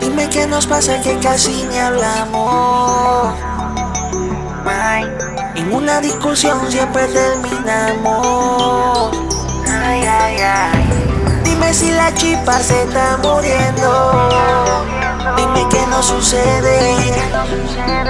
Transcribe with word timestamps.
Dime 0.00 0.28
qué 0.28 0.46
nos 0.46 0.66
pasa 0.66 1.00
que 1.00 1.16
casi 1.18 1.64
ni 1.70 1.78
hablamos. 1.78 3.34
En 5.54 5.72
una 5.72 6.00
discusión 6.00 6.70
siempre 6.70 7.06
terminamos. 7.08 9.10
Ay, 9.68 10.02
ay, 10.02 10.36
ay. 10.42 10.90
Dime 11.44 11.72
si 11.72 11.90
la 11.92 12.12
chispa 12.14 12.58
se 12.60 12.82
está 12.82 13.16
muriendo. 13.22 14.30
Dime 15.36 15.66
qué 15.70 15.86
nos 15.88 16.06
sucede. 16.06 16.96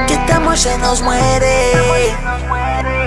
Que 0.07 0.15
este 0.15 0.33
amor 0.33 0.57
se 0.57 0.77
nos 0.79 1.03
muere. 1.03 1.73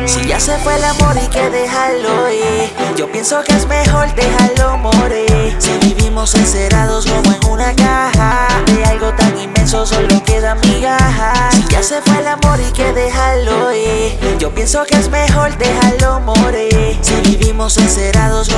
Si 0.06 0.26
ya 0.28 0.40
se 0.40 0.58
fue 0.60 0.76
el 0.76 0.84
amor 0.84 1.16
y 1.18 1.28
que 1.28 1.50
dejarlo 1.50 2.30
ir. 2.30 2.70
Yo 2.98 3.12
pienso 3.12 3.42
que 3.44 3.56
es 3.56 3.68
mejor 3.68 4.14
dejarlo 4.16 4.78
morir. 4.78 5.56
Si 5.60 5.72
vivimos 5.80 6.36
encerrados 6.36 7.06
como 7.06 7.34
en 7.34 7.46
una 7.50 7.74
caja. 7.76 8.48
De 8.66 8.86
algo 8.86 9.14
tan 9.14 9.38
inmenso 9.40 9.86
solo 9.86 10.22
queda 10.24 10.56
migajas. 10.56 11.56
Si 11.56 11.64
ya 11.70 11.82
se 11.82 12.02
fue 12.02 12.20
el 12.20 12.28
amor 12.28 12.60
y 12.60 12.72
que 12.74 12.92
dejarlo 12.92 13.74
ir. 13.74 14.38
Yo 14.40 14.54
pienso 14.54 14.84
que 14.86 14.96
es 14.96 15.10
mejor 15.10 15.58
dejarlo 15.58 16.20
morir. 16.20 17.00
Si 17.02 17.16
vivimos 17.22 17.78
encerrados 17.78 18.50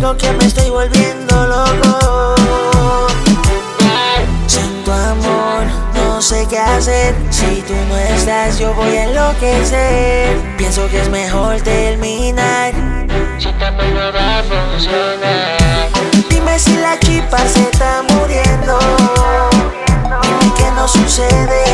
no 0.00 0.14
te 0.14 0.26
que 0.26 0.32
me 0.34 0.44
estoy 0.44 0.70
volviendo 0.70 1.46
loco. 1.46 2.36
Sin 4.46 4.84
tu 4.84 4.92
amor, 4.92 5.64
no 5.94 6.22
sé 6.22 6.46
qué 6.48 6.58
hacer. 6.58 7.14
Si 7.30 7.62
tú 7.66 7.74
no 7.88 7.96
estás, 7.96 8.58
yo 8.58 8.72
voy 8.74 8.96
a 8.96 9.04
enloquecer. 9.04 10.36
Pienso 10.56 10.88
que 10.88 11.00
es 11.00 11.08
mejor 11.08 11.60
terminar. 11.62 12.72
Si 13.38 13.52
también 13.52 13.94
no 13.94 14.12
va 14.12 14.38
a 14.38 14.42
funcionar. 14.42 15.58
Dime 16.28 16.58
si 16.58 16.76
la 16.76 16.98
chispa 17.00 17.38
se 17.38 17.62
está 17.62 18.02
muriendo. 18.08 18.78
Dime 20.22 20.54
qué 20.56 20.70
nos 20.72 20.92
sucede. 20.92 21.67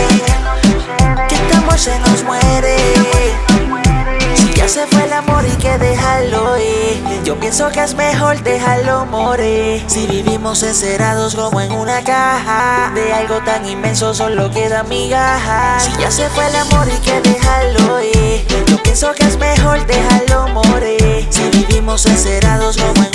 Yo 7.24 7.40
pienso 7.40 7.70
que 7.70 7.82
es 7.82 7.94
mejor 7.94 8.42
dejarlo 8.42 9.06
morir. 9.06 9.82
Si 9.86 10.06
vivimos 10.06 10.62
encerrados 10.62 11.34
como 11.34 11.58
en 11.62 11.72
una 11.72 12.04
caja. 12.04 12.92
De 12.94 13.14
algo 13.14 13.38
tan 13.46 13.66
inmenso 13.66 14.12
solo 14.12 14.50
queda 14.50 14.82
migajas. 14.82 15.84
Si 15.84 15.92
ya 15.98 16.10
se 16.10 16.28
fue 16.28 16.46
el 16.46 16.56
amor 16.56 16.86
y 16.86 17.00
que 17.00 17.22
dejarlo 17.22 18.02
ir. 18.02 18.46
Yo 18.66 18.82
pienso 18.82 19.12
que 19.14 19.24
es 19.24 19.38
mejor 19.38 19.86
dejarlo 19.86 20.48
morir. 20.48 21.26
Si 21.30 21.48
vivimos 21.48 22.04
encerrados 22.04 22.76
como 22.76 23.06
en 23.06 23.13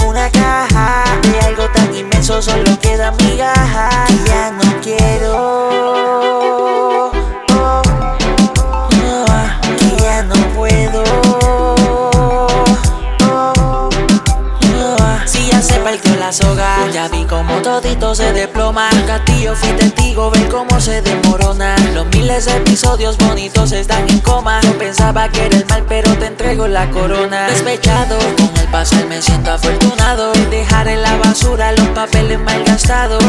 la 16.16 16.32
soga, 16.32 16.90
ya 16.92 17.08
vi 17.08 17.24
como 17.26 17.62
todito 17.62 18.16
se 18.16 18.32
desploma. 18.34 18.90
Castillo 19.06 19.56
fui 19.56 19.70
testigo, 19.70 20.32
ver 20.32 20.48
cómo 20.50 20.80
se 20.80 21.02
desmorona. 21.02 21.76
Los 21.94 22.08
miles 22.08 22.46
de 22.46 22.58
episodios 22.58 23.18
bonitos 23.18 23.72
están 23.72 24.10
en 24.10 24.20
coma. 24.20 24.62
Yo 24.62 24.78
pensaba 24.78 25.30
que 25.30 25.46
era 25.46 25.58
el 25.58 25.66
mal, 25.68 25.84
pero 25.88 26.14
te 26.18 26.28
entrego 26.28 26.68
la 26.68 26.90
corona. 26.90 27.48
Despechado, 27.48 28.18
con 28.38 28.56
el 28.58 28.68
pasar 28.68 29.06
me 29.06 29.22
siento 29.22 29.52
afortunado. 29.52 30.32
Dejar 30.50 30.88
en 30.88 31.02
la 31.02 31.18
basura 31.18 31.72
los 31.74 31.88
papeles 31.90 32.40
mal 32.40 32.64
gastados. 32.64 33.24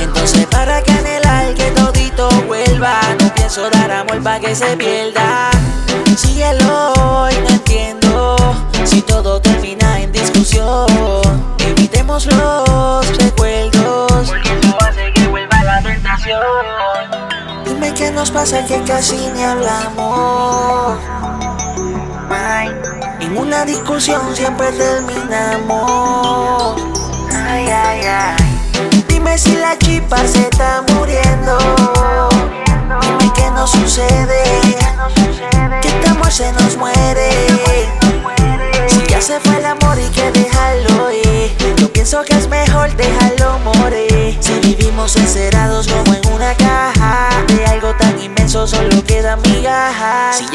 Entonces, 0.00 0.46
para 0.46 0.82
que 0.82 0.92
anhelar 0.92 1.54
que 1.54 1.70
todito 1.72 2.28
vuelva, 2.46 3.00
no 3.20 3.34
pienso 3.34 3.68
dar 3.70 3.90
amor 3.90 4.22
para 4.22 4.40
que 4.40 4.54
se 4.54 4.76
pierda. 4.76 5.50
Síguelo 6.16 6.93
Los 12.14 13.18
recuerdos. 13.18 14.28
Porque 14.28 14.60
eso 14.62 14.76
hace 14.80 15.12
que 15.14 15.26
vuelva 15.26 15.64
la 15.64 15.82
tentación. 15.82 16.40
Dime 17.64 17.92
qué 17.92 18.12
nos 18.12 18.30
pasa 18.30 18.64
que 18.64 18.80
casi 18.84 19.16
ni 19.34 19.42
hablamos. 19.42 20.96
En 23.18 23.36
una 23.36 23.64
discusión 23.64 24.20
siempre 24.36 24.70
terminamos. 24.70 26.80
Ay, 27.34 27.66
ay, 27.68 28.00
ay. 28.06 29.04
Dime 29.08 29.36
si 29.36 29.56
la 29.56 29.76
chispa 29.76 30.18
se 30.18 30.42
está 30.42 30.84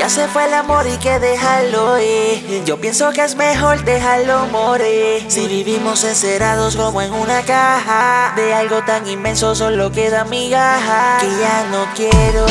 se 0.09 0.27
fue 0.27 0.45
el 0.45 0.53
amor 0.55 0.87
y 0.87 0.97
que 0.97 1.19
dejarlo 1.19 1.99
ir. 1.99 2.63
Yo 2.65 2.81
pienso 2.81 3.11
que 3.11 3.23
es 3.23 3.35
mejor 3.35 3.83
dejarlo 3.83 4.47
morir. 4.47 5.23
Si 5.27 5.47
vivimos 5.47 6.03
encerrados 6.03 6.75
como 6.75 7.01
en 7.01 7.13
una 7.13 7.43
caja. 7.43 8.33
De 8.35 8.53
algo 8.53 8.81
tan 8.83 9.07
inmenso 9.07 9.53
solo 9.53 9.91
queda 9.91 10.25
migajas. 10.25 11.21
Que 11.21 11.29
ya 11.29 11.63
no 11.69 11.85
quiero. 11.95 12.45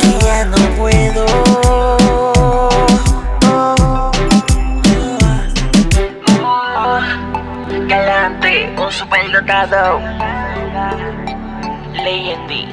Que 0.00 0.24
ya 0.24 0.44
no 0.44 0.56
puedo. 0.76 1.26
Galante, 7.88 8.74
un. 8.76 10.27
Leyendy, 12.04 12.66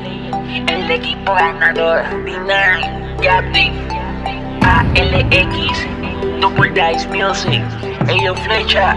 el 0.67 0.91
equipo 0.91 1.33
ganador. 1.33 2.03
D9, 2.25 3.21
Yapti, 3.21 3.71
ALX, 4.61 5.85
Double 6.41 6.69
Dice 6.71 7.07
Music, 7.09 7.63
Ello 8.07 8.35
Flecha. 8.35 8.95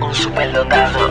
Un 0.00 0.14
superdotado. 0.14 1.10